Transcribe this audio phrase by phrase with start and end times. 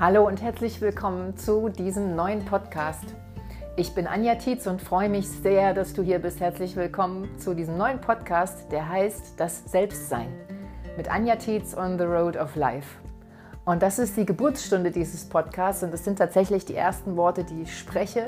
[0.00, 3.02] Hallo und herzlich willkommen zu diesem neuen Podcast.
[3.74, 6.38] Ich bin Anja Tietz und freue mich sehr, dass du hier bist.
[6.38, 10.28] Herzlich willkommen zu diesem neuen Podcast, der heißt Das Selbstsein
[10.96, 12.86] mit Anja Tietz on the Road of Life.
[13.64, 17.62] Und das ist die Geburtsstunde dieses Podcasts und das sind tatsächlich die ersten Worte, die
[17.62, 18.26] ich spreche.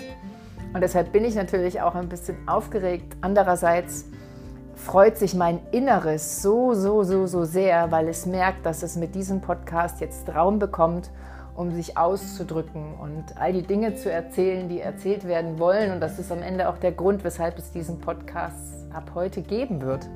[0.74, 3.16] Und deshalb bin ich natürlich auch ein bisschen aufgeregt.
[3.20, 4.06] Andererseits
[4.74, 9.14] freut sich mein Inneres so, so, so, so sehr, weil es merkt, dass es mit
[9.14, 11.12] diesem Podcast jetzt Raum bekommt
[11.54, 15.92] um sich auszudrücken und all die Dinge zu erzählen, die erzählt werden wollen.
[15.92, 19.82] Und das ist am Ende auch der Grund, weshalb es diesen Podcast ab heute geben
[19.82, 20.08] wird.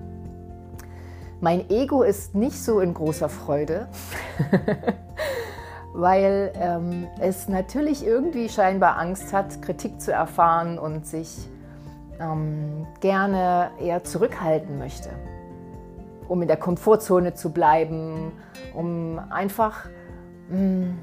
[1.41, 3.88] Mein Ego ist nicht so in großer Freude,
[5.93, 11.48] weil ähm, es natürlich irgendwie scheinbar Angst hat, Kritik zu erfahren und sich
[12.21, 15.10] ähm, gerne eher zurückhalten möchte,
[16.29, 18.32] um in der Komfortzone zu bleiben,
[18.73, 19.87] um einfach
[20.48, 20.98] mh, mm,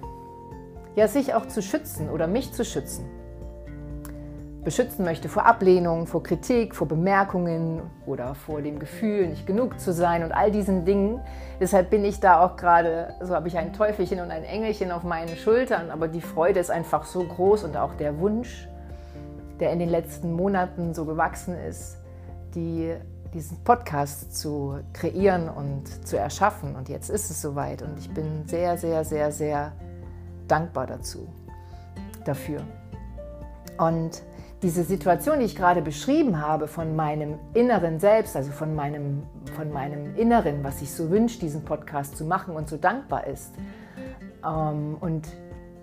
[0.96, 3.06] ja, sich auch zu schützen oder mich zu schützen.
[4.64, 9.92] Beschützen möchte vor Ablehnung, vor Kritik, vor Bemerkungen oder vor dem Gefühl, nicht genug zu
[9.92, 11.20] sein und all diesen Dingen.
[11.60, 15.04] Deshalb bin ich da auch gerade, so habe ich ein Teufelchen und ein Engelchen auf
[15.04, 18.68] meinen Schultern, aber die Freude ist einfach so groß und auch der Wunsch,
[19.60, 21.98] der in den letzten Monaten so gewachsen ist,
[22.54, 22.94] die,
[23.34, 26.76] diesen Podcast zu kreieren und zu erschaffen.
[26.76, 29.72] Und jetzt ist es soweit und ich bin sehr, sehr, sehr, sehr
[30.52, 31.28] dankbar dazu,
[32.26, 32.62] dafür.
[33.78, 34.22] Und
[34.62, 39.24] diese Situation, die ich gerade beschrieben habe, von meinem inneren Selbst, also von meinem,
[39.56, 43.54] von meinem Inneren, was sich so wünscht, diesen Podcast zu machen und so dankbar ist,
[44.46, 45.28] ähm, und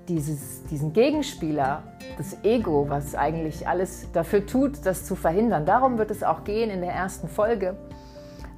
[0.09, 1.83] dieses, diesen Gegenspieler,
[2.17, 5.67] das Ego, was eigentlich alles dafür tut, das zu verhindern.
[5.67, 7.77] Darum wird es auch gehen in der ersten Folge.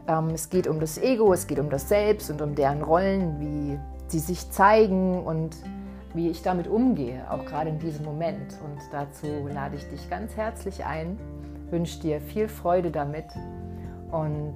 [0.07, 3.41] Ähm, es geht um das Ego, es geht um das Selbst und um deren Rollen,
[3.41, 5.57] wie sie sich zeigen und
[6.15, 8.59] wie ich damit umgehe, auch gerade in diesem Moment.
[8.65, 11.19] Und dazu lade ich dich ganz herzlich ein,
[11.71, 13.27] wünsche dir viel Freude damit
[14.11, 14.55] und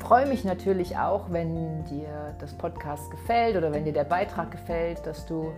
[0.00, 5.06] freue mich natürlich auch, wenn dir das Podcast gefällt oder wenn dir der Beitrag gefällt,
[5.06, 5.52] dass du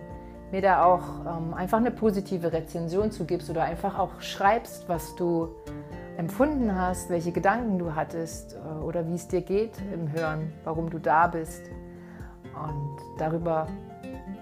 [0.51, 5.49] mir da auch ähm, einfach eine positive Rezension zugibst oder einfach auch schreibst, was du
[6.17, 10.91] empfunden hast, welche Gedanken du hattest äh, oder wie es dir geht im Hören, warum
[10.91, 11.63] du da bist.
[12.53, 13.67] Und darüber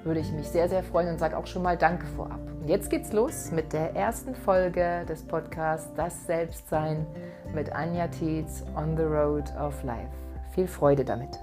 [0.04, 2.40] würde ich mich sehr, sehr freuen und sage auch schon mal Danke vorab.
[2.60, 7.06] Und jetzt geht's los mit der ersten Folge des Podcasts Das Selbstsein
[7.54, 10.12] mit Anja Tietz on the Road of Life.
[10.54, 11.40] Viel Freude damit.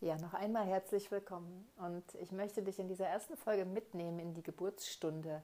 [0.00, 4.34] Ja, noch einmal herzlich willkommen und ich möchte dich in dieser ersten Folge mitnehmen in
[4.34, 5.42] die Geburtsstunde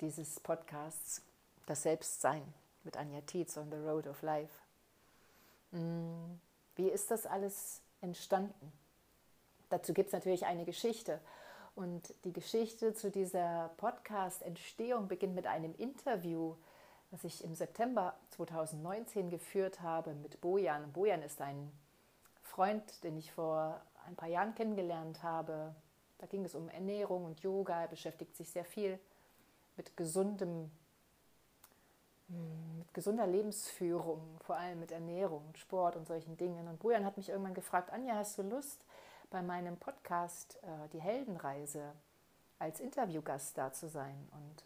[0.00, 1.22] dieses Podcasts
[1.66, 2.42] Das Selbstsein
[2.84, 4.52] mit Anja Tietz on the Road of Life.
[5.70, 6.51] Mm.
[6.76, 8.72] Wie ist das alles entstanden?
[9.68, 11.20] Dazu gibt es natürlich eine Geschichte.
[11.74, 16.56] Und die Geschichte zu dieser Podcast-Entstehung beginnt mit einem Interview,
[17.10, 20.92] das ich im September 2019 geführt habe mit Bojan.
[20.92, 21.72] Bojan ist ein
[22.42, 25.74] Freund, den ich vor ein paar Jahren kennengelernt habe.
[26.18, 27.82] Da ging es um Ernährung und Yoga.
[27.82, 28.98] Er beschäftigt sich sehr viel
[29.76, 30.70] mit gesundem
[32.78, 36.68] mit gesunder Lebensführung, vor allem mit Ernährung, Sport und solchen Dingen.
[36.68, 38.84] Und Bojan hat mich irgendwann gefragt, Anja, hast du Lust,
[39.30, 41.92] bei meinem Podcast äh, Die Heldenreise
[42.58, 44.28] als Interviewgast da zu sein?
[44.32, 44.64] Und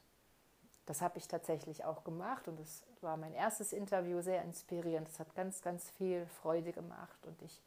[0.86, 5.08] das habe ich tatsächlich auch gemacht und es war mein erstes Interview, sehr inspirierend.
[5.08, 7.60] Es hat ganz, ganz viel Freude gemacht und ich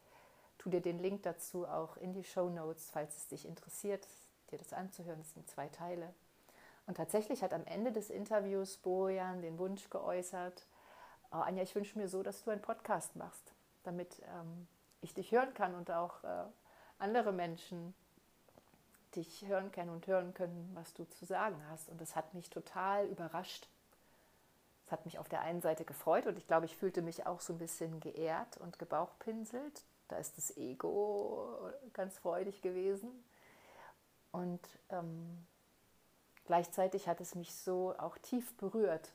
[0.58, 4.08] tue dir den Link dazu auch in die Show Notes, falls es dich interessiert,
[4.52, 5.20] dir das anzuhören.
[5.20, 6.14] Es sind zwei Teile.
[6.90, 10.66] Und tatsächlich hat am Ende des Interviews Bojan den Wunsch geäußert,
[11.32, 14.68] oh, Anja, ich wünsche mir so, dass du einen Podcast machst, damit ähm,
[15.00, 16.46] ich dich hören kann und auch äh,
[16.98, 17.94] andere Menschen
[19.16, 21.90] dich hören können und hören können, was du zu sagen hast.
[21.90, 23.68] Und das hat mich total überrascht.
[24.88, 27.40] Es hat mich auf der einen Seite gefreut und ich glaube, ich fühlte mich auch
[27.40, 29.84] so ein bisschen geehrt und gebauchpinselt.
[30.08, 33.12] Da ist das Ego ganz freudig gewesen.
[34.32, 35.46] Und ähm,
[36.50, 39.12] Gleichzeitig hat es mich so auch tief berührt,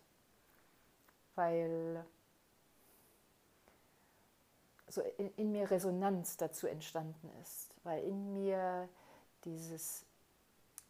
[1.35, 2.07] weil
[4.87, 8.89] so in, in, mir Resonanz dazu entstanden ist, weil in mir
[9.45, 10.05] dieses,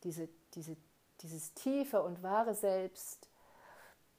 [0.03, 0.77] diese, diese,
[1.23, 3.27] dieses tiefe und wahre Selbst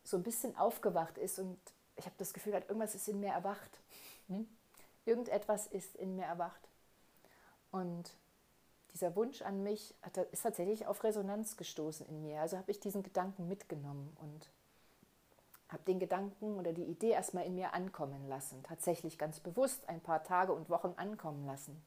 [0.04, 1.60] so ein bisschen aufgewacht ist und
[1.96, 3.80] ich habe das Gefühl, irgendwas ist in mir erwacht.
[4.30, 4.48] Hm?
[5.06, 6.70] Irgendetwas ist in mir erwacht.
[7.70, 8.10] Und
[8.96, 9.94] dieser Wunsch an mich
[10.32, 12.40] ist tatsächlich auf Resonanz gestoßen in mir.
[12.40, 14.50] Also habe ich diesen Gedanken mitgenommen und
[15.68, 20.00] habe den Gedanken oder die Idee erstmal in mir ankommen lassen, tatsächlich ganz bewusst ein
[20.00, 21.84] paar Tage und Wochen ankommen lassen.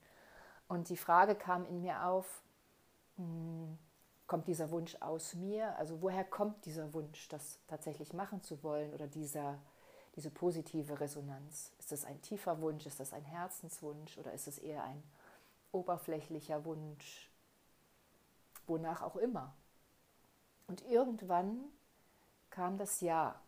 [0.67, 2.43] Und die Frage kam in mir auf,
[3.15, 3.79] hm,
[4.27, 5.75] kommt dieser Wunsch aus mir?
[5.77, 9.57] Also woher kommt dieser Wunsch, das tatsächlich machen zu wollen oder dieser,
[10.15, 11.71] diese positive Resonanz?
[11.79, 12.85] Ist das ein tiefer Wunsch?
[12.85, 15.01] Ist das ein Herzenswunsch oder ist es eher ein
[15.71, 17.31] oberflächlicher Wunsch?
[18.67, 19.55] Wonach auch immer.
[20.67, 21.63] Und irgendwann
[22.49, 23.41] kam das Ja.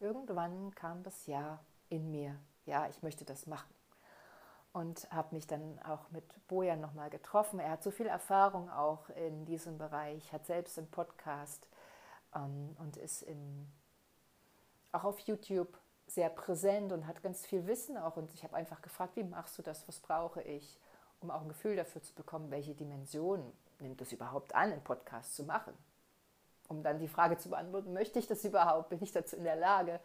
[0.00, 2.38] Irgendwann kam das Ja in mir.
[2.64, 3.74] Ja, ich möchte das machen
[4.72, 7.58] und habe mich dann auch mit Bojan nochmal getroffen.
[7.58, 11.68] Er hat so viel Erfahrung auch in diesem Bereich, hat selbst einen Podcast
[12.34, 13.66] ähm, und ist im,
[14.92, 18.16] auch auf YouTube sehr präsent und hat ganz viel Wissen auch.
[18.16, 20.78] Und ich habe einfach gefragt, wie machst du das, was brauche ich,
[21.20, 25.34] um auch ein Gefühl dafür zu bekommen, welche Dimension nimmt es überhaupt an, einen Podcast
[25.34, 25.74] zu machen.
[26.68, 29.56] Um dann die Frage zu beantworten, möchte ich das überhaupt, bin ich dazu in der
[29.56, 30.00] Lage?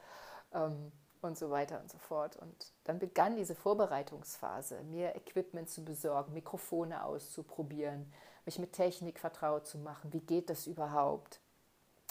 [0.54, 0.92] Ähm,
[1.26, 2.38] und so weiter und so fort.
[2.38, 8.12] Und dann begann diese Vorbereitungsphase, mir Equipment zu besorgen, Mikrofone auszuprobieren,
[8.46, 10.14] mich mit Technik vertraut zu machen.
[10.14, 11.40] Wie geht das überhaupt?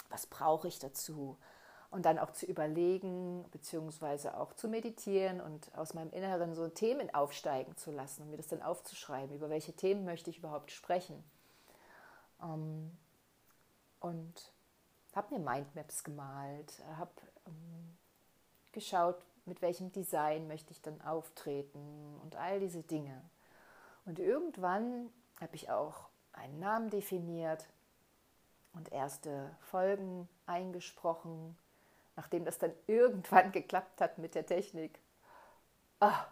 [0.09, 1.37] Was brauche ich dazu?
[1.95, 7.13] Und dann auch zu überlegen, beziehungsweise auch zu meditieren und aus meinem Inneren so Themen
[7.15, 11.23] aufsteigen zu lassen und mir das dann aufzuschreiben, über welche Themen möchte ich überhaupt sprechen.
[12.43, 12.91] Ähm,
[14.01, 14.51] und
[15.15, 17.13] habe mir Mindmaps gemalt, habe
[17.47, 17.97] ähm,
[18.73, 19.15] geschaut,
[19.45, 23.21] mit welchem Design möchte ich dann auftreten und all diese Dinge.
[24.03, 25.09] Und irgendwann
[25.39, 27.69] habe ich auch einen Namen definiert
[28.73, 31.57] und erste Folgen eingesprochen,
[32.15, 34.99] nachdem das dann irgendwann geklappt hat mit der Technik.
[35.99, 36.25] Ah.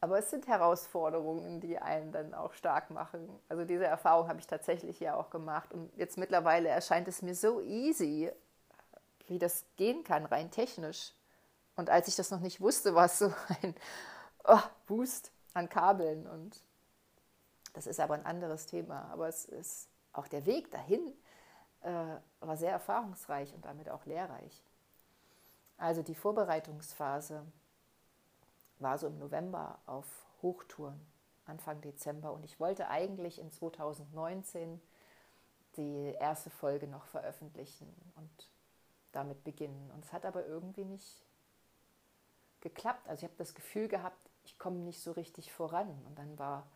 [0.00, 3.28] Aber es sind Herausforderungen, die einen dann auch stark machen.
[3.48, 5.72] Also diese Erfahrung habe ich tatsächlich ja auch gemacht.
[5.72, 8.30] Und jetzt mittlerweile erscheint es mir so easy,
[9.26, 11.12] wie das gehen kann, rein technisch.
[11.74, 13.74] Und als ich das noch nicht wusste, war es so ein
[14.44, 16.28] oh, Boost an Kabeln.
[16.28, 16.62] Und
[17.72, 19.08] das ist aber ein anderes Thema.
[19.12, 21.12] Aber es ist auch der Weg dahin
[22.48, 24.62] war sehr erfahrungsreich und damit auch lehrreich.
[25.76, 27.44] Also die Vorbereitungsphase
[28.80, 30.06] war so im November auf
[30.42, 31.00] Hochtouren,
[31.46, 32.32] Anfang Dezember.
[32.32, 34.80] Und ich wollte eigentlich in 2019
[35.76, 37.94] die erste Folge noch veröffentlichen.
[38.16, 38.48] Und
[39.12, 39.90] damit beginnen.
[39.94, 41.24] Und es hat aber irgendwie nicht
[42.60, 43.08] geklappt.
[43.08, 45.88] Also ich habe das Gefühl gehabt, ich komme nicht so richtig voran.
[46.06, 46.66] Und dann war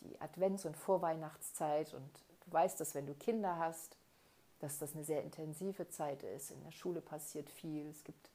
[0.00, 2.10] die Advents- und Vorweihnachtszeit und
[2.44, 3.96] du weißt, dass wenn du Kinder hast,
[4.64, 6.50] dass das eine sehr intensive Zeit ist.
[6.50, 7.86] In der Schule passiert viel.
[7.88, 8.30] Es gibt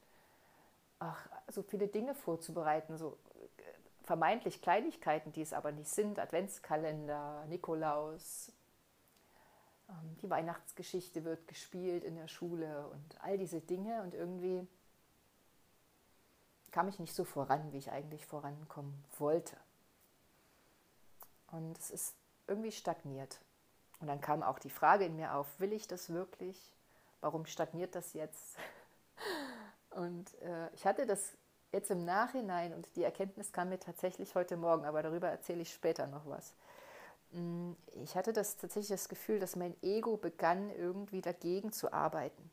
[1.00, 3.62] ach, so viele Dinge vorzubereiten, so äh,
[4.04, 6.20] vermeintlich Kleinigkeiten, die es aber nicht sind.
[6.20, 8.52] Adventskalender, Nikolaus,
[9.88, 14.02] ähm, die Weihnachtsgeschichte wird gespielt in der Schule und all diese Dinge.
[14.02, 14.64] Und irgendwie
[16.70, 19.56] kam ich nicht so voran, wie ich eigentlich vorankommen wollte.
[21.50, 22.14] Und es ist
[22.46, 23.40] irgendwie stagniert.
[24.00, 26.74] Und dann kam auch die Frage in mir auf, will ich das wirklich?
[27.20, 28.56] Warum stagniert das jetzt?
[29.90, 31.36] Und äh, ich hatte das
[31.72, 35.72] jetzt im Nachhinein und die Erkenntnis kam mir tatsächlich heute Morgen, aber darüber erzähle ich
[35.72, 36.54] später noch was.
[37.32, 42.50] Mm, ich hatte das tatsächlich das Gefühl, dass mein Ego begann irgendwie dagegen zu arbeiten.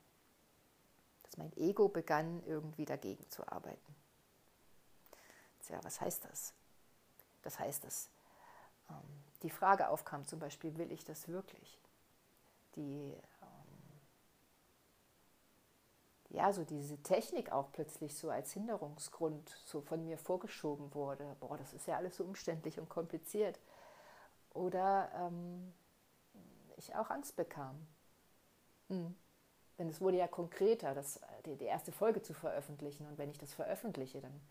[1.23, 3.95] Dass mein Ego begann irgendwie dagegen zu arbeiten.
[5.65, 6.53] Tja, was heißt das?
[7.41, 8.09] Das heißt, dass
[8.89, 11.79] ähm, die Frage aufkam, zum Beispiel, will ich das wirklich?
[12.75, 13.99] Die, ähm,
[16.29, 21.35] ja, so diese Technik auch plötzlich so als Hinderungsgrund so von mir vorgeschoben wurde.
[21.39, 23.59] Boah, das ist ja alles so umständlich und kompliziert
[24.53, 25.73] oder ähm,
[26.77, 27.87] ich auch Angst bekam.
[28.89, 29.15] Mhm.
[29.77, 33.05] Denn es wurde ja konkreter, das, die, die, erste Folge zu veröffentlichen.
[33.05, 34.41] Und wenn ich das veröffentliche, dann,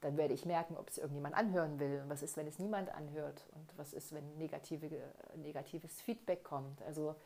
[0.00, 2.00] dann werde ich merken, ob es irgendjemand anhören will.
[2.02, 3.46] Und was ist, wenn es niemand anhört?
[3.54, 4.90] Und was ist, wenn negative,
[5.36, 6.82] negatives Feedback kommt?
[6.82, 7.16] Also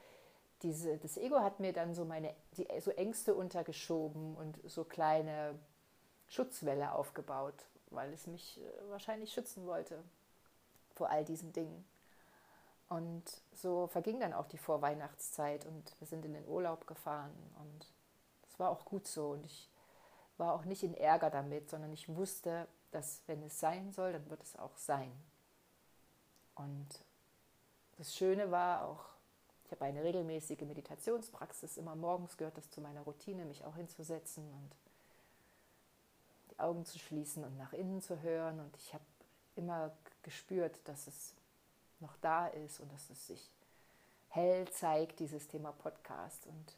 [0.62, 5.58] diese, das Ego hat mir dann so meine die, so Ängste untergeschoben und so kleine
[6.28, 10.02] Schutzwelle aufgebaut, weil es mich äh, wahrscheinlich schützen wollte
[10.94, 11.84] vor all diesen Dingen.
[12.88, 17.86] Und so verging dann auch die Vorweihnachtszeit und wir sind in den Urlaub gefahren und
[18.48, 19.69] es war auch gut so und ich
[20.40, 24.28] war auch nicht in Ärger damit, sondern ich wusste, dass wenn es sein soll, dann
[24.28, 25.12] wird es auch sein.
[26.56, 26.88] Und
[27.98, 29.04] das Schöne war auch,
[29.64, 34.44] ich habe eine regelmäßige Meditationspraxis, immer morgens gehört das zu meiner Routine, mich auch hinzusetzen
[34.52, 34.70] und
[36.50, 39.04] die Augen zu schließen und nach innen zu hören und ich habe
[39.54, 39.92] immer
[40.22, 41.34] gespürt, dass es
[42.00, 43.50] noch da ist und dass es sich
[44.30, 46.46] hell zeigt, dieses Thema Podcast.
[46.46, 46.74] Und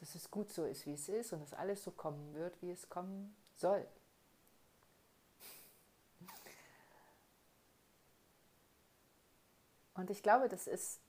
[0.00, 2.70] dass es gut so ist, wie es ist und dass alles so kommen wird, wie
[2.70, 3.86] es kommen soll.
[9.94, 11.00] Und ich glaube, das ist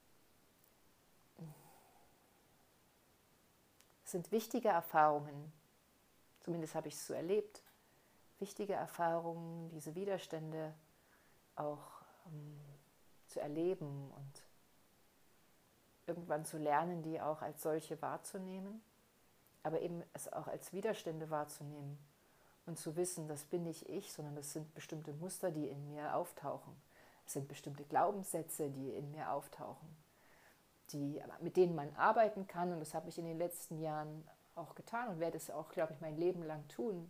[4.11, 5.53] sind wichtige Erfahrungen.
[6.41, 7.63] Zumindest habe ich es so erlebt.
[8.39, 10.73] Wichtige Erfahrungen, diese Widerstände
[11.55, 12.59] auch ähm,
[13.27, 14.43] zu erleben und
[16.11, 18.81] irgendwann zu lernen, die auch als solche wahrzunehmen,
[19.63, 21.97] aber eben es auch als Widerstände wahrzunehmen
[22.65, 26.13] und zu wissen, das bin nicht ich, sondern das sind bestimmte Muster, die in mir
[26.15, 26.75] auftauchen.
[27.25, 29.87] Es sind bestimmte Glaubenssätze, die in mir auftauchen,
[30.91, 32.73] die, mit denen man arbeiten kann.
[32.73, 35.93] Und das habe ich in den letzten Jahren auch getan und werde es auch, glaube
[35.93, 37.09] ich, mein Leben lang tun.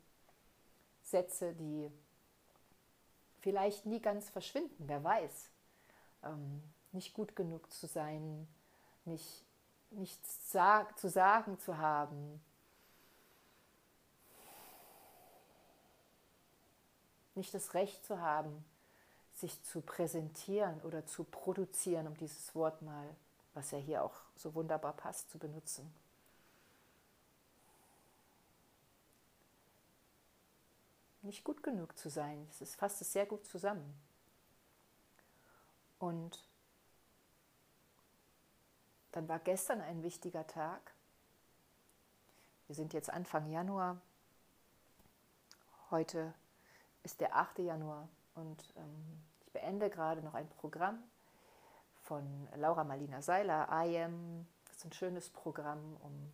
[1.01, 1.91] Sätze, die
[3.39, 5.49] vielleicht nie ganz verschwinden, wer weiß.
[6.23, 8.47] Ähm, nicht gut genug zu sein,
[9.05, 9.43] nicht,
[9.91, 12.41] nichts sag, zu sagen zu haben,
[17.35, 18.63] nicht das Recht zu haben,
[19.33, 23.15] sich zu präsentieren oder zu produzieren, um dieses Wort mal,
[23.53, 25.91] was ja hier auch so wunderbar passt, zu benutzen.
[31.23, 33.93] Nicht gut genug zu sein, das fasst es sehr gut zusammen.
[35.99, 36.39] Und
[39.11, 40.93] dann war gestern ein wichtiger Tag.
[42.67, 43.99] Wir sind jetzt Anfang Januar.
[45.89, 46.33] Heute
[47.03, 47.59] ist der 8.
[47.59, 50.99] Januar und ähm, ich beende gerade noch ein Programm
[52.03, 54.47] von Laura Marlina Seiler, IAM.
[54.65, 56.31] Das ist ein schönes Programm, um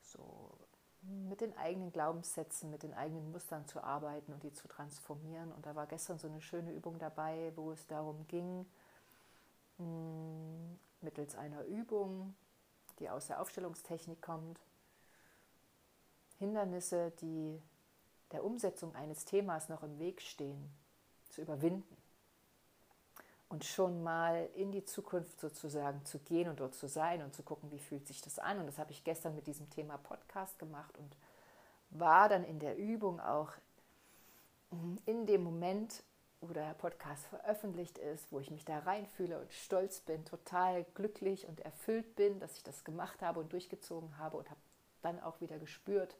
[0.00, 0.58] so
[1.02, 5.52] mit den eigenen Glaubenssätzen, mit den eigenen Mustern zu arbeiten und die zu transformieren.
[5.52, 8.66] Und da war gestern so eine schöne Übung dabei, wo es darum ging,
[9.78, 12.34] hm, mittels einer Übung,
[12.98, 14.60] die aus der Aufstellungstechnik kommt,
[16.38, 17.60] Hindernisse, die
[18.32, 20.70] der Umsetzung eines Themas noch im Weg stehen,
[21.28, 21.96] zu überwinden
[23.52, 27.42] und schon mal in die Zukunft sozusagen zu gehen und dort zu sein und zu
[27.42, 28.58] gucken, wie fühlt sich das an.
[28.58, 31.16] Und das habe ich gestern mit diesem Thema Podcast gemacht und
[31.90, 33.52] war dann in der Übung auch
[35.04, 36.02] in dem Moment,
[36.42, 41.46] wo der Podcast veröffentlicht ist, wo ich mich da reinfühle und stolz bin, total glücklich
[41.46, 44.60] und erfüllt bin, dass ich das gemacht habe und durchgezogen habe und habe
[45.02, 46.16] dann auch wieder gespürt,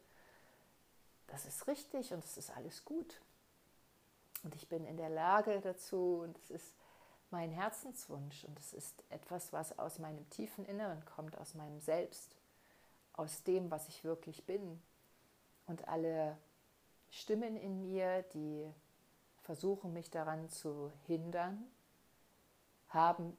[1.27, 3.19] das ist richtig und es ist alles gut.
[4.43, 6.73] Und ich bin in der Lage dazu und es ist
[7.29, 12.35] mein Herzenswunsch und es ist etwas, was aus meinem tiefen Inneren kommt, aus meinem Selbst,
[13.13, 14.81] aus dem, was ich wirklich bin.
[15.65, 16.37] Und alle
[17.09, 18.71] Stimmen in mir, die
[19.43, 21.63] versuchen mich daran zu hindern,
[22.89, 23.37] haben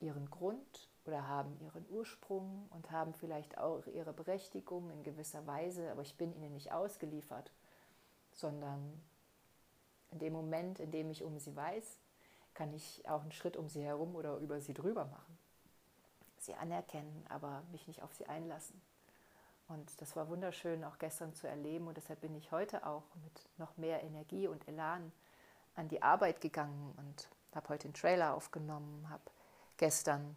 [0.00, 5.90] ihren Grund oder haben ihren Ursprung und haben vielleicht auch ihre Berechtigung in gewisser Weise,
[5.90, 7.52] aber ich bin ihnen nicht ausgeliefert,
[8.32, 9.00] sondern
[10.10, 11.98] in dem Moment, in dem ich um sie weiß,
[12.54, 15.38] kann ich auch einen Schritt um sie herum oder über sie drüber machen.
[16.38, 18.80] Sie anerkennen, aber mich nicht auf sie einlassen.
[19.70, 23.48] Und das war wunderschön auch gestern zu erleben und deshalb bin ich heute auch mit
[23.56, 25.12] noch mehr Energie und Elan
[25.76, 29.22] an die Arbeit gegangen und habe heute den Trailer aufgenommen, habe
[29.76, 30.36] gestern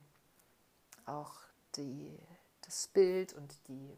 [1.07, 1.33] auch
[1.77, 2.15] die,
[2.61, 3.97] das Bild und die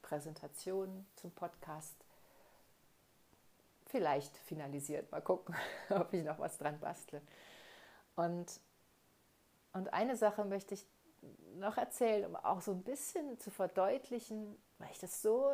[0.00, 1.94] Präsentation zum Podcast
[3.84, 5.12] vielleicht finalisiert.
[5.12, 5.54] Mal gucken,
[5.90, 7.20] ob ich noch was dran bastle.
[8.16, 8.46] Und,
[9.74, 10.86] und eine Sache möchte ich
[11.56, 15.52] noch erzählen, um auch so ein bisschen zu verdeutlichen, weil ich das so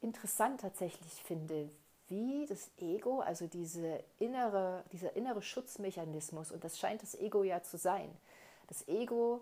[0.00, 1.70] interessant tatsächlich finde,
[2.08, 7.62] wie das Ego, also diese innere, dieser innere Schutzmechanismus, und das scheint das Ego ja
[7.62, 8.14] zu sein.
[8.66, 9.40] Das Ego,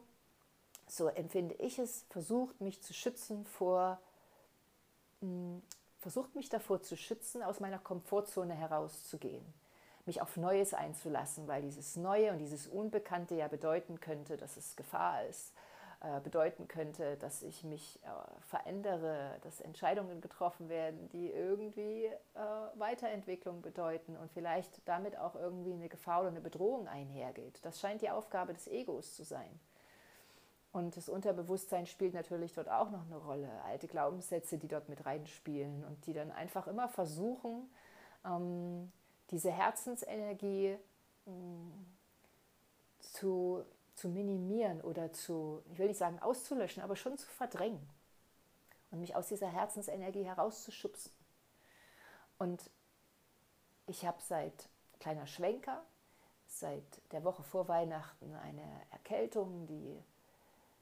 [0.87, 4.01] so empfinde ich es, versucht mich zu schützen vor,
[5.21, 5.63] hm,
[5.99, 9.45] versucht mich davor zu schützen, aus meiner Komfortzone herauszugehen,
[10.07, 14.77] mich auf Neues einzulassen, weil dieses Neue und dieses Unbekannte ja bedeuten könnte, dass es
[14.77, 15.53] Gefahr ist
[16.03, 18.09] äh, bedeuten könnte, dass ich mich äh,
[18.47, 22.41] verändere, dass Entscheidungen getroffen werden, die irgendwie äh,
[22.77, 27.63] Weiterentwicklung bedeuten und vielleicht damit auch irgendwie eine Gefahr oder eine Bedrohung einhergeht.
[27.67, 29.61] Das scheint die Aufgabe des Egos zu sein.
[30.73, 33.51] Und das Unterbewusstsein spielt natürlich dort auch noch eine Rolle.
[33.67, 37.69] Alte Glaubenssätze, die dort mit reinspielen und die dann einfach immer versuchen,
[38.25, 38.91] ähm,
[39.31, 40.77] diese Herzensenergie
[41.27, 41.71] mm,
[43.01, 43.65] zu
[44.01, 47.87] zu minimieren oder zu, ich will nicht sagen auszulöschen, aber schon zu verdrängen
[48.91, 51.13] und mich aus dieser Herzensenergie herauszuschubsen.
[52.39, 52.71] Und
[53.87, 54.71] ich habe seit
[55.01, 55.85] kleiner Schwenker,
[56.47, 56.83] seit
[57.13, 60.03] der Woche vor Weihnachten eine Erkältung, die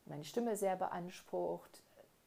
[0.05, 1.83] meine Stimme sehr beansprucht,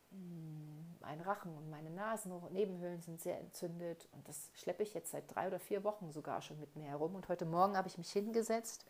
[0.09, 5.34] hm, mein Rachen und meine Nasennebenhöhlen sind sehr entzündet und das schleppe ich jetzt seit
[5.34, 7.15] drei oder vier Wochen sogar schon mit mir herum.
[7.15, 8.86] Und heute Morgen habe ich mich hingesetzt,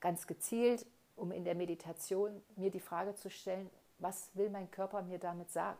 [0.00, 5.02] ganz gezielt, um in der Meditation mir die Frage zu stellen, was will mein Körper
[5.02, 5.78] mir damit sagen?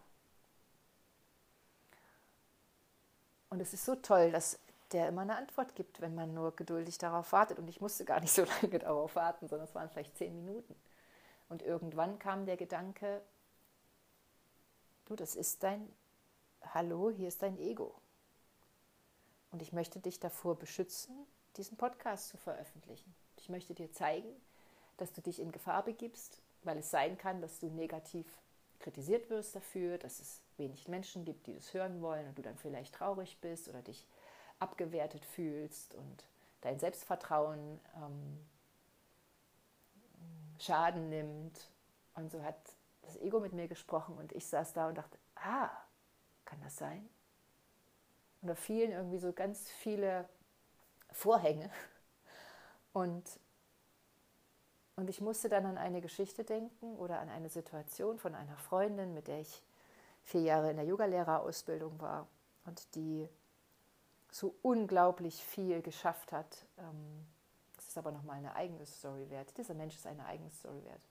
[3.50, 4.58] Und es ist so toll, dass
[4.92, 7.58] der immer eine Antwort gibt, wenn man nur geduldig darauf wartet.
[7.58, 10.74] Und ich musste gar nicht so lange darauf warten, sondern es waren vielleicht zehn Minuten.
[11.48, 13.22] Und irgendwann kam der Gedanke,
[15.08, 15.88] du, das ist dein,
[16.62, 17.94] hallo, hier ist dein Ego.
[19.50, 23.14] Und ich möchte dich davor beschützen, diesen Podcast zu veröffentlichen.
[23.36, 24.28] Ich möchte dir zeigen,
[24.98, 28.26] dass du dich in Gefahr begibst, weil es sein kann, dass du negativ
[28.78, 32.56] kritisiert wirst dafür, dass es wenig Menschen gibt, die das hören wollen und du dann
[32.56, 34.06] vielleicht traurig bist oder dich
[34.58, 36.24] abgewertet fühlst und
[36.60, 38.46] dein Selbstvertrauen ähm,
[40.58, 41.70] Schaden nimmt.
[42.14, 42.56] Und so hat
[43.08, 45.70] das Ego mit mir gesprochen und ich saß da und dachte, ah,
[46.44, 47.08] kann das sein?
[48.40, 50.28] Und da fielen irgendwie so ganz viele
[51.10, 51.70] Vorhänge.
[52.92, 53.24] Und,
[54.96, 59.14] und ich musste dann an eine Geschichte denken oder an eine Situation von einer Freundin,
[59.14, 59.62] mit der ich
[60.24, 62.26] vier Jahre in der Yogalehrerausbildung war
[62.64, 63.28] und die
[64.30, 66.66] so unglaublich viel geschafft hat.
[66.78, 67.26] Ähm,
[67.76, 69.56] das ist aber nochmal eine eigene Story wert.
[69.56, 71.07] Dieser Mensch ist eine eigene Story wert.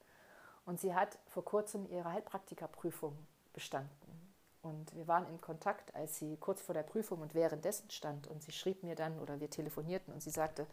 [0.67, 3.17] Und sie hat vor kurzem ihre Heilpraktikerprüfung
[3.53, 4.36] bestanden.
[4.62, 8.27] Und wir waren in Kontakt, als sie kurz vor der Prüfung und währenddessen stand.
[8.27, 10.67] Und sie schrieb mir dann, oder wir telefonierten, und sie sagte,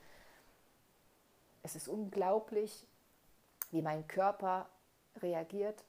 [1.63, 2.89] es ist unglaublich,
[3.71, 4.69] wie mein Körper
[5.23, 5.85] reagiert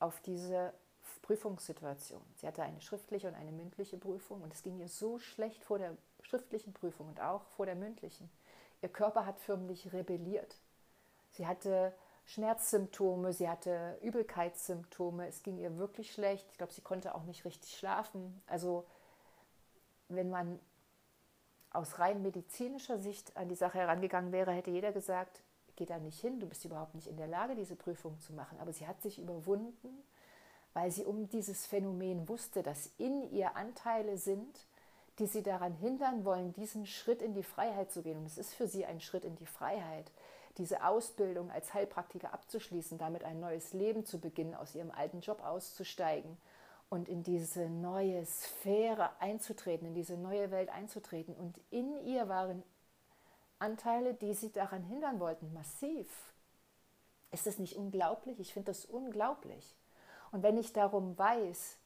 [0.00, 0.74] auf diese
[1.22, 2.20] Prüfungssituation.
[2.34, 5.78] Sie hatte eine schriftliche und eine mündliche Prüfung und es ging ihr so schlecht vor
[5.78, 8.28] der schriftlichen Prüfung und auch vor der mündlichen.
[8.82, 10.58] Ihr Körper hat förmlich rebelliert.
[11.30, 11.94] Sie hatte
[12.26, 16.46] Schmerzsymptome, sie hatte Übelkeitssymptome, es ging ihr wirklich schlecht.
[16.50, 18.42] Ich glaube, sie konnte auch nicht richtig schlafen.
[18.46, 18.84] Also
[20.08, 20.58] wenn man
[21.70, 25.42] aus rein medizinischer Sicht an die Sache herangegangen wäre, hätte jeder gesagt,
[25.76, 28.58] geh da nicht hin, du bist überhaupt nicht in der Lage, diese Prüfung zu machen.
[28.58, 30.02] Aber sie hat sich überwunden,
[30.72, 34.66] weil sie um dieses Phänomen wusste, dass in ihr Anteile sind,
[35.18, 38.18] die sie daran hindern wollen, diesen Schritt in die Freiheit zu gehen.
[38.18, 40.10] Und es ist für sie ein Schritt in die Freiheit,
[40.58, 45.44] diese Ausbildung als Heilpraktiker abzuschließen, damit ein neues Leben zu beginnen, aus ihrem alten Job
[45.44, 46.36] auszusteigen
[46.88, 51.34] und in diese neue Sphäre einzutreten, in diese neue Welt einzutreten.
[51.34, 52.62] Und in ihr waren
[53.58, 56.08] Anteile, die sie daran hindern wollten, massiv.
[57.32, 58.38] Ist das nicht unglaublich?
[58.38, 59.76] Ich finde das unglaublich.
[60.30, 61.78] Und wenn ich darum weiß,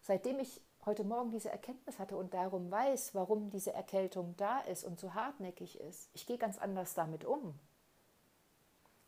[0.00, 4.84] seitdem ich heute Morgen diese Erkenntnis hatte und darum weiß, warum diese Erkältung da ist
[4.84, 7.58] und so hartnäckig ist, ich gehe ganz anders damit um.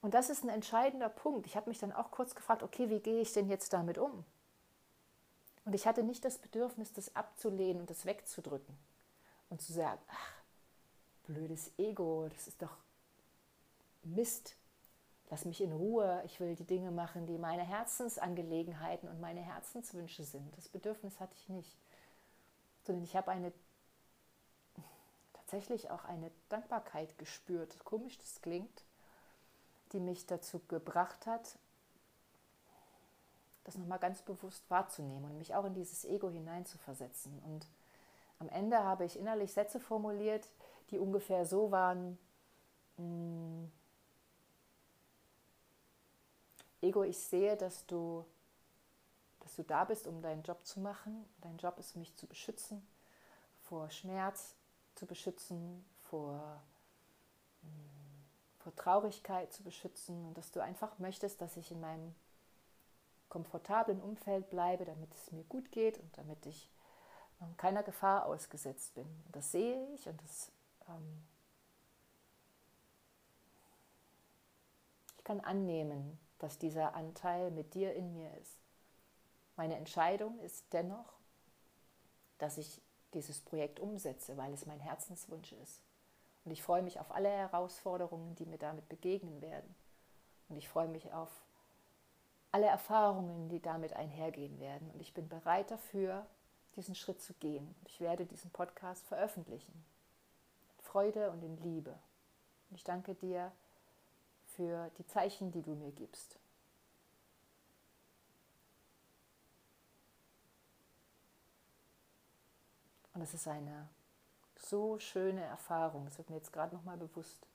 [0.03, 1.47] Und das ist ein entscheidender Punkt.
[1.47, 4.25] Ich habe mich dann auch kurz gefragt, okay, wie gehe ich denn jetzt damit um?
[5.65, 8.77] Und ich hatte nicht das Bedürfnis, das abzulehnen und das wegzudrücken
[9.49, 10.33] und zu sagen, ach,
[11.23, 12.77] blödes Ego, das ist doch
[14.03, 14.57] Mist.
[15.31, 20.25] Lass mich in Ruhe, ich will die Dinge machen, die meine Herzensangelegenheiten und meine Herzenswünsche
[20.25, 20.55] sind.
[20.57, 21.79] Das Bedürfnis hatte ich nicht.
[22.83, 23.53] Sondern ich habe eine
[25.33, 28.85] tatsächlich auch eine Dankbarkeit gespürt, komisch das klingt,
[29.93, 31.59] die mich dazu gebracht hat,
[33.65, 37.39] das nochmal ganz bewusst wahrzunehmen und mich auch in dieses Ego hineinzuversetzen.
[37.45, 37.67] Und
[38.39, 40.49] am Ende habe ich innerlich Sätze formuliert,
[40.91, 42.19] die ungefähr so waren,
[42.97, 43.71] hm,
[46.81, 48.25] Ego, ich sehe, dass du,
[49.39, 51.25] dass du da bist, um deinen Job zu machen.
[51.41, 52.85] Dein Job ist, mich zu beschützen
[53.63, 54.57] vor Schmerz,
[54.97, 56.61] zu beschützen vor,
[58.63, 62.15] vor Traurigkeit, zu beschützen und dass du einfach möchtest, dass ich in meinem
[63.29, 66.71] komfortablen Umfeld bleibe, damit es mir gut geht und damit ich
[67.41, 69.07] ähm, keiner Gefahr ausgesetzt bin.
[69.27, 70.53] Und das sehe ich und das
[70.89, 71.25] ähm,
[75.19, 78.59] ich kann annehmen, dass dieser Anteil mit dir in mir ist.
[79.57, 81.13] Meine Entscheidung ist dennoch,
[82.39, 82.81] dass ich
[83.15, 85.81] dieses Projekt umsetze, weil es mein Herzenswunsch ist.
[86.45, 89.75] Und ich freue mich auf alle Herausforderungen, die mir damit begegnen werden.
[90.49, 91.31] Und ich freue mich auf
[92.51, 94.91] alle Erfahrungen, die damit einhergehen werden.
[94.91, 96.27] Und ich bin bereit dafür,
[96.77, 97.75] diesen Schritt zu gehen.
[97.87, 99.73] Ich werde diesen Podcast veröffentlichen.
[100.77, 101.99] In Freude und in Liebe.
[102.71, 103.53] Und ich danke dir
[104.45, 106.39] für die Zeichen, die du mir gibst.
[113.15, 113.89] Und es ist eine
[114.65, 117.47] so schöne Erfahrung, es wird mir jetzt gerade nochmal bewusst,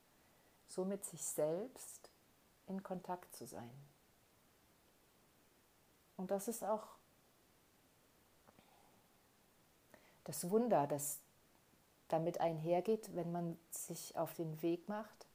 [0.67, 2.09] so mit sich selbst
[2.67, 3.71] in Kontakt zu sein.
[6.17, 6.87] Und das ist auch
[10.25, 11.19] das Wunder, das
[12.09, 15.25] damit einhergeht, wenn man sich auf den Weg macht,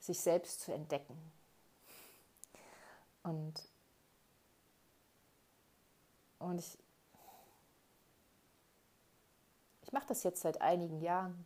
[0.00, 1.16] sich selbst zu entdecken.
[3.22, 3.68] Und,
[6.38, 6.78] und ich,
[9.92, 11.44] ich mache das jetzt seit einigen Jahren.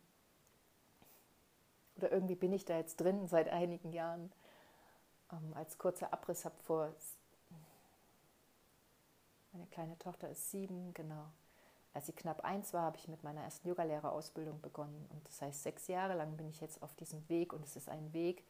[1.97, 4.31] Oder irgendwie bin ich da jetzt drin seit einigen Jahren.
[5.33, 6.93] Ähm, als kurzer Abriss habe vor,
[9.51, 11.25] meine kleine Tochter ist sieben, genau.
[11.93, 15.09] Als sie knapp eins war, habe ich mit meiner ersten Yogalehrerausbildung begonnen.
[15.09, 17.89] Und das heißt, sechs Jahre lang bin ich jetzt auf diesem Weg und es ist
[17.89, 18.45] ein Weg.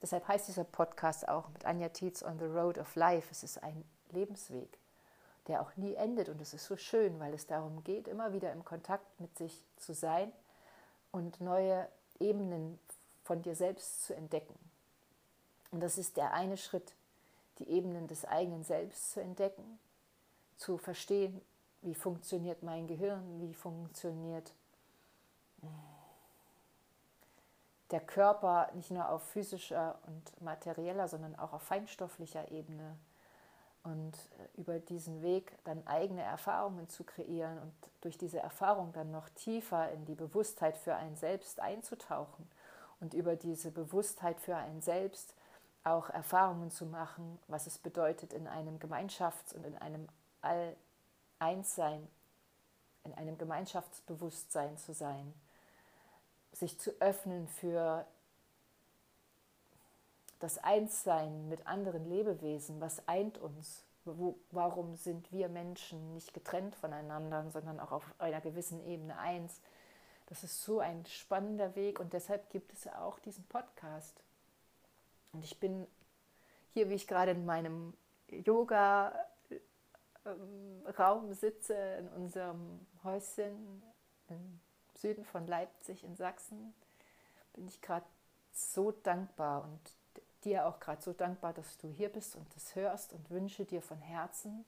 [0.00, 3.28] Deshalb heißt dieser Podcast auch mit Anja Tietz on the Road of Life.
[3.30, 4.80] Es ist ein Lebensweg,
[5.48, 6.28] der auch nie endet.
[6.28, 9.64] Und es ist so schön, weil es darum geht, immer wieder im Kontakt mit sich
[9.76, 10.32] zu sein
[11.10, 11.88] und neue
[12.20, 12.78] Ebenen
[13.24, 14.58] von dir selbst zu entdecken.
[15.70, 16.94] Und das ist der eine Schritt,
[17.58, 19.78] die Ebenen des eigenen Selbst zu entdecken,
[20.56, 21.40] zu verstehen,
[21.82, 24.52] wie funktioniert mein Gehirn, wie funktioniert
[27.90, 32.96] der Körper nicht nur auf physischer und materieller, sondern auch auf feinstofflicher Ebene.
[33.82, 39.10] Und äh, über diesen Weg dann eigene Erfahrungen zu kreieren und durch diese Erfahrung dann
[39.10, 42.48] noch tiefer in die Bewusstheit für ein Selbst einzutauchen
[43.00, 45.34] und über diese Bewusstheit für ein Selbst
[45.84, 50.08] auch Erfahrungen zu machen, was es bedeutet, in einem Gemeinschafts- und in einem
[50.40, 50.76] All
[51.40, 52.06] Einssein,
[53.02, 55.34] in einem Gemeinschaftsbewusstsein zu sein,
[56.52, 58.06] sich zu öffnen für
[60.42, 63.84] das Einssein mit anderen Lebewesen, was eint uns?
[64.04, 69.60] Wo, warum sind wir Menschen nicht getrennt voneinander, sondern auch auf einer gewissen Ebene eins?
[70.26, 74.20] Das ist so ein spannender Weg und deshalb gibt es auch diesen Podcast.
[75.32, 75.86] Und ich bin
[76.74, 77.94] hier, wie ich gerade in meinem
[78.28, 79.14] Yoga
[80.24, 83.82] ähm, sitze, in unserem Häuschen
[84.28, 84.60] im
[84.94, 86.74] Süden von Leipzig in Sachsen,
[87.52, 88.06] bin ich gerade
[88.52, 90.01] so dankbar und
[90.44, 93.82] dir auch gerade so dankbar, dass du hier bist und das hörst und wünsche dir
[93.82, 94.64] von Herzen,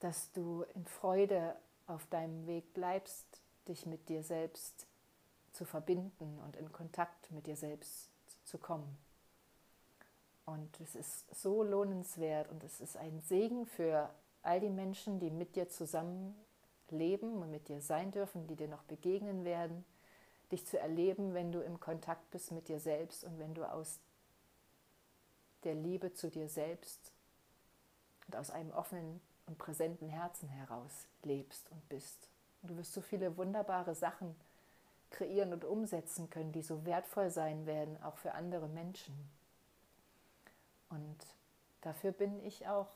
[0.00, 3.26] dass du in Freude auf deinem Weg bleibst,
[3.66, 4.86] dich mit dir selbst
[5.52, 8.08] zu verbinden und in Kontakt mit dir selbst
[8.44, 8.96] zu kommen.
[10.44, 14.08] Und es ist so lohnenswert und es ist ein Segen für
[14.42, 16.34] all die Menschen, die mit dir zusammen
[16.90, 19.84] leben und mit dir sein dürfen, die dir noch begegnen werden,
[20.50, 24.00] dich zu erleben, wenn du im Kontakt bist mit dir selbst und wenn du aus
[25.64, 27.12] der Liebe zu dir selbst
[28.26, 32.28] und aus einem offenen und präsenten Herzen heraus lebst und bist.
[32.62, 34.34] Und du wirst so viele wunderbare Sachen
[35.10, 39.14] kreieren und umsetzen können, die so wertvoll sein werden, auch für andere Menschen.
[40.90, 41.16] Und
[41.80, 42.88] dafür bin ich auch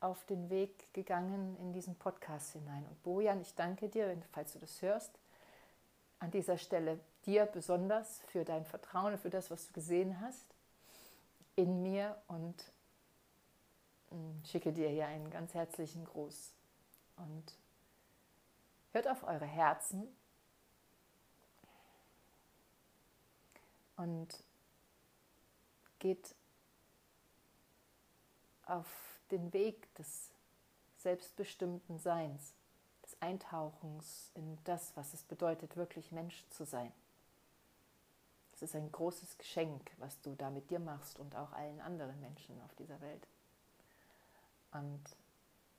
[0.00, 2.84] auf den Weg gegangen in diesen Podcast hinein.
[2.86, 5.18] Und Bojan, ich danke dir, falls du das hörst,
[6.22, 10.54] an dieser Stelle dir besonders für dein Vertrauen für das, was du gesehen hast
[11.56, 12.54] in mir und
[14.10, 16.52] hm, schicke dir hier einen ganz herzlichen Gruß.
[17.16, 17.56] Und
[18.92, 20.06] hört auf eure Herzen
[23.96, 24.44] und
[25.98, 26.36] geht
[28.66, 28.86] auf
[29.32, 30.30] den Weg des
[30.98, 32.54] selbstbestimmten Seins,
[33.22, 36.92] Eintauchens in das, was es bedeutet, wirklich Mensch zu sein.
[38.52, 42.18] Es ist ein großes Geschenk, was du da mit dir machst und auch allen anderen
[42.20, 43.26] Menschen auf dieser Welt.
[44.72, 45.02] Und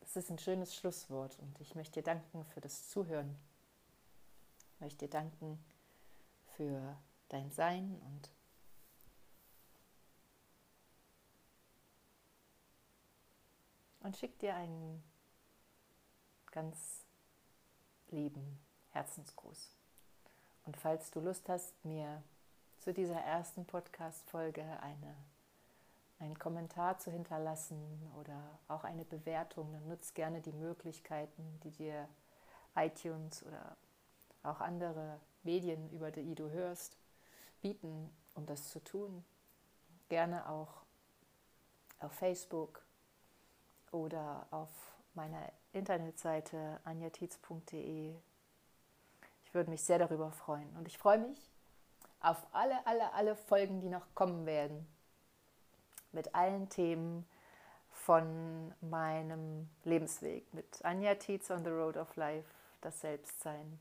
[0.02, 3.36] es ist ein schönes Schlusswort und ich möchte dir danken für das Zuhören.
[4.76, 5.64] Ich möchte dir danken
[6.56, 6.98] für
[7.30, 8.30] dein Sein und
[14.02, 15.04] und schick dir einen
[16.52, 17.03] ganz
[18.14, 18.60] lieben
[18.92, 19.76] Herzensgruß.
[20.66, 22.24] Und falls du Lust hast, mir
[22.80, 25.16] zu dieser ersten Podcast-Folge eine,
[26.20, 32.08] einen Kommentar zu hinterlassen oder auch eine Bewertung, dann nutzt gerne die Möglichkeiten, die dir
[32.76, 33.76] iTunes oder
[34.44, 36.98] auch andere Medien, über die du hörst,
[37.62, 39.26] bieten, um das zu tun.
[40.10, 40.84] Gerne auch
[42.00, 42.84] auf Facebook
[43.92, 48.16] oder auf meiner Internetseite anjatiz.de.
[49.46, 50.76] Ich würde mich sehr darüber freuen.
[50.78, 51.52] Und ich freue mich
[52.20, 54.88] auf alle, alle, alle Folgen, die noch kommen werden.
[56.12, 57.28] Mit allen Themen
[57.92, 60.52] von meinem Lebensweg.
[60.54, 62.50] Mit Anja Tietz on the Road of Life,
[62.82, 63.80] das Selbstsein.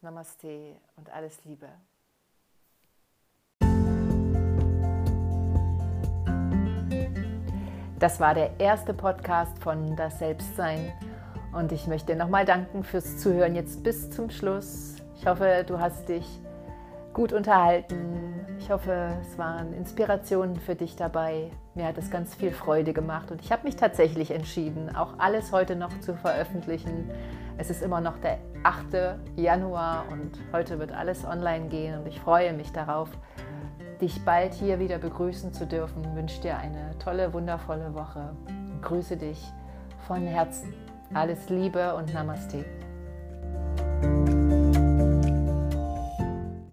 [0.00, 1.68] Namaste und alles Liebe.
[8.02, 10.92] Das war der erste Podcast von Das Selbstsein.
[11.52, 14.96] Und ich möchte nochmal danken fürs Zuhören jetzt bis zum Schluss.
[15.14, 16.26] Ich hoffe, du hast dich
[17.12, 18.44] gut unterhalten.
[18.58, 21.52] Ich hoffe, es waren Inspirationen für dich dabei.
[21.76, 25.52] Mir hat es ganz viel Freude gemacht und ich habe mich tatsächlich entschieden, auch alles
[25.52, 27.08] heute noch zu veröffentlichen.
[27.56, 29.20] Es ist immer noch der 8.
[29.36, 33.10] Januar und heute wird alles online gehen und ich freue mich darauf,
[34.02, 36.02] dich bald hier wieder begrüßen zu dürfen.
[36.02, 38.34] Ich wünsche dir eine tolle, wundervolle Woche.
[38.74, 39.40] Ich grüße dich
[40.08, 40.74] von Herzen.
[41.14, 42.64] Alles Liebe und Namaste.